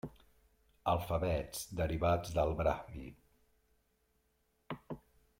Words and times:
Alfabets 0.93 1.59
derivats 1.81 2.33
del 2.39 2.53
Brahmi. 2.61 3.05